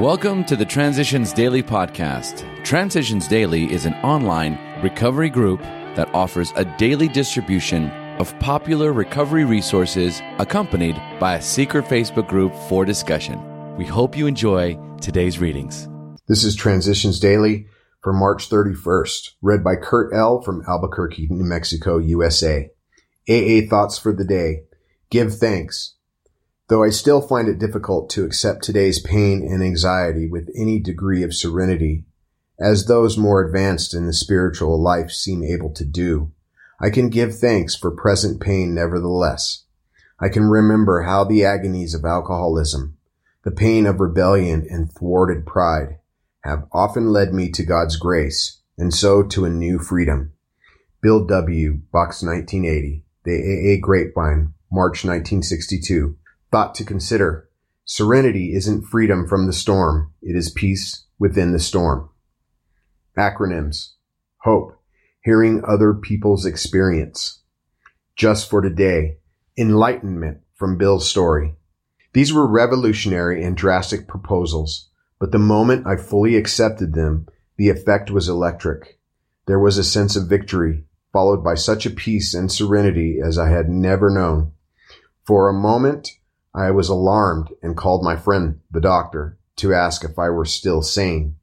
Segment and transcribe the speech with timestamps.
[0.00, 2.42] Welcome to the Transitions Daily podcast.
[2.64, 9.44] Transitions Daily is an online recovery group that offers a daily distribution of popular recovery
[9.44, 13.40] resources accompanied by a secret Facebook group for discussion.
[13.76, 15.88] We hope you enjoy today's readings.
[16.26, 17.68] This is Transitions Daily
[18.02, 20.42] for March 31st, read by Kurt L.
[20.42, 22.68] from Albuquerque, New Mexico, USA.
[23.28, 24.64] AA Thoughts for the Day.
[25.10, 25.94] Give thanks.
[26.68, 31.22] Though I still find it difficult to accept today's pain and anxiety with any degree
[31.22, 32.04] of serenity,
[32.58, 36.32] as those more advanced in the spiritual life seem able to do,
[36.80, 39.64] I can give thanks for present pain nevertheless.
[40.18, 42.96] I can remember how the agonies of alcoholism,
[43.44, 45.98] the pain of rebellion and thwarted pride
[46.44, 50.32] have often led me to God's grace and so to a new freedom.
[51.02, 56.16] Bill W., Box 1980, The AA Grapevine, March 1962
[56.54, 57.48] thought to consider.
[57.84, 60.12] Serenity isn't freedom from the storm.
[60.22, 62.10] It is peace within the storm.
[63.18, 63.94] Acronyms.
[64.42, 64.80] Hope.
[65.24, 67.42] Hearing other people's experience.
[68.14, 69.18] Just for today.
[69.58, 71.56] Enlightenment from Bill's story.
[72.12, 78.12] These were revolutionary and drastic proposals, but the moment I fully accepted them, the effect
[78.12, 79.00] was electric.
[79.46, 83.48] There was a sense of victory, followed by such a peace and serenity as I
[83.48, 84.52] had never known.
[85.24, 86.10] For a moment,
[86.54, 90.82] I was alarmed and called my friend, the doctor, to ask if I were still
[90.82, 91.36] sane.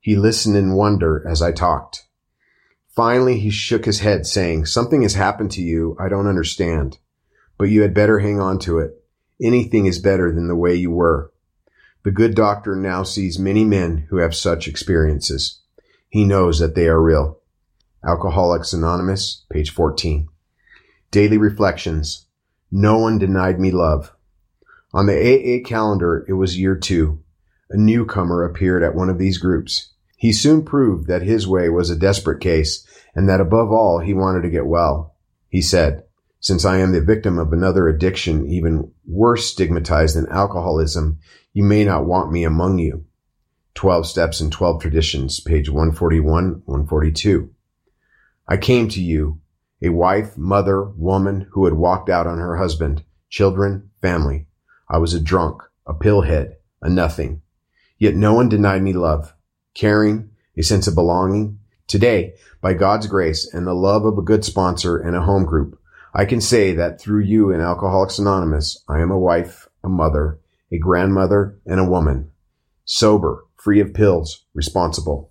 [0.00, 2.04] He listened in wonder as I talked.
[2.94, 6.98] Finally, he shook his head, saying, Something has happened to you I don't understand,
[7.58, 9.02] but you had better hang on to it.
[9.40, 11.32] Anything is better than the way you were.
[12.04, 15.60] The good doctor now sees many men who have such experiences.
[16.08, 17.40] He knows that they are real.
[18.04, 20.28] Alcoholics Anonymous, page 14.
[21.10, 22.26] Daily Reflections.
[22.70, 24.12] No one denied me love.
[24.94, 27.22] On the AA calendar, it was year two.
[27.70, 29.94] A newcomer appeared at one of these groups.
[30.16, 34.14] He soon proved that his way was a desperate case and that above all, he
[34.14, 35.16] wanted to get well.
[35.48, 36.04] He said,
[36.40, 41.18] since I am the victim of another addiction even worse stigmatized than alcoholism,
[41.52, 43.04] you may not want me among you.
[43.74, 47.50] 12 Steps and 12 Traditions, page 141, 142.
[48.48, 49.40] I came to you,
[49.80, 54.46] a wife, mother, woman who had walked out on her husband, children, family.
[54.92, 57.40] I was a drunk, a pillhead, a nothing.
[57.96, 59.32] Yet no one denied me love,
[59.72, 61.60] caring, a sense of belonging.
[61.86, 65.80] Today, by God's grace and the love of a good sponsor and a home group,
[66.12, 70.38] I can say that through you in Alcoholics Anonymous, I am a wife, a mother,
[70.70, 72.30] a grandmother, and a woman.
[72.84, 75.30] Sober, free of pills, responsible.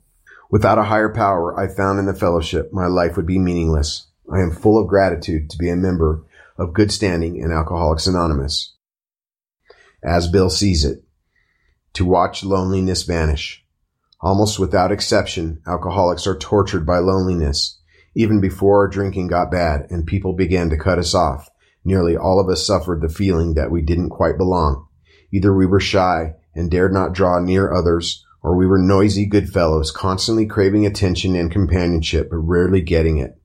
[0.49, 4.07] Without a higher power I found in the fellowship, my life would be meaningless.
[4.33, 6.25] I am full of gratitude to be a member
[6.57, 8.73] of good standing in Alcoholics Anonymous
[10.03, 11.03] as Bill sees it,
[11.93, 13.65] to watch loneliness vanish.
[14.21, 17.79] Almost without exception, alcoholics are tortured by loneliness.
[18.15, 21.49] Even before our drinking got bad and people began to cut us off,
[21.83, 24.87] nearly all of us suffered the feeling that we didn't quite belong.
[25.31, 29.49] Either we were shy and dared not draw near others, or we were noisy good
[29.49, 33.39] fellows, constantly craving attention and companionship, but rarely getting it.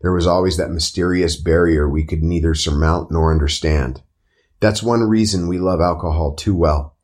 [0.00, 4.02] There was always that mysterious barrier we could neither surmount nor understand.
[4.60, 6.96] That's one reason we love alcohol too well.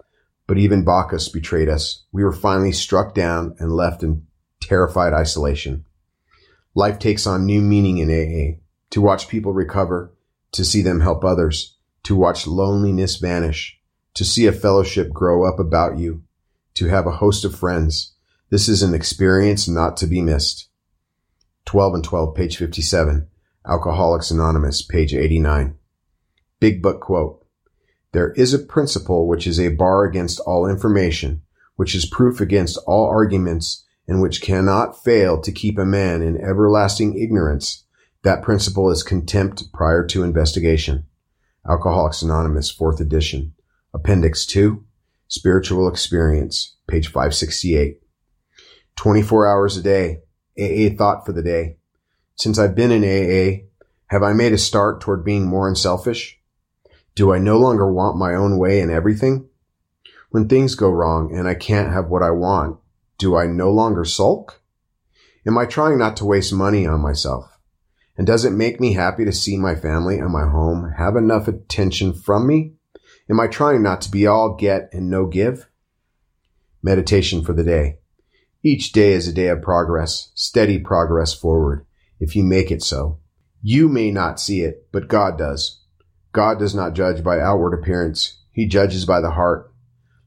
[0.46, 2.04] But even Bacchus betrayed us.
[2.12, 4.26] We were finally struck down and left in
[4.60, 5.84] terrified isolation.
[6.74, 8.58] Life takes on new meaning in AA.
[8.90, 10.14] To watch people recover,
[10.52, 13.78] to see them help others, to watch loneliness vanish,
[14.14, 16.22] to see a fellowship grow up about you,
[16.74, 18.14] to have a host of friends.
[18.50, 20.68] This is an experience not to be missed.
[21.64, 23.28] 12 and 12, page 57.
[23.66, 25.76] Alcoholics Anonymous, page 89.
[26.60, 27.41] Big Book quote.
[28.12, 31.42] There is a principle which is a bar against all information,
[31.76, 36.40] which is proof against all arguments, and which cannot fail to keep a man in
[36.40, 37.84] everlasting ignorance.
[38.22, 41.06] That principle is contempt prior to investigation.
[41.68, 43.54] Alcoholics Anonymous, 4th edition.
[43.94, 44.84] Appendix 2,
[45.28, 48.00] Spiritual Experience, page 568.
[48.96, 50.20] 24 hours a day.
[50.58, 51.78] AA thought for the day.
[52.36, 53.64] Since I've been in AA,
[54.08, 56.41] have I made a start toward being more unselfish?
[57.14, 59.48] Do I no longer want my own way in everything?
[60.30, 62.78] When things go wrong and I can't have what I want,
[63.18, 64.62] do I no longer sulk?
[65.46, 67.58] Am I trying not to waste money on myself?
[68.16, 71.48] And does it make me happy to see my family and my home have enough
[71.48, 72.74] attention from me?
[73.28, 75.66] Am I trying not to be all get and no give?
[76.82, 77.98] Meditation for the day.
[78.62, 81.84] Each day is a day of progress, steady progress forward,
[82.20, 83.18] if you make it so.
[83.60, 85.81] You may not see it, but God does.
[86.32, 88.38] God does not judge by outward appearance.
[88.52, 89.72] He judges by the heart.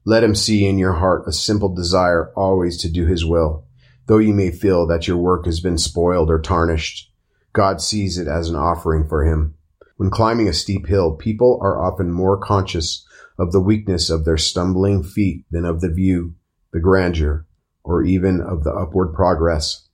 [0.04, 3.66] Let him see in your heart a simple desire always to do his will,
[4.06, 7.10] though you may feel that your work has been spoiled or tarnished.
[7.52, 9.54] God sees it as an offering for him.
[9.96, 13.04] When climbing a steep hill, people are often more conscious
[13.38, 16.34] of the weakness of their stumbling feet than of the view,
[16.72, 17.46] the grandeur,
[17.82, 19.88] or even of the upward progress.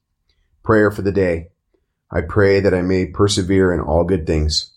[0.62, 1.48] Prayer for the day.
[2.10, 4.71] I pray that I may persevere in all good things.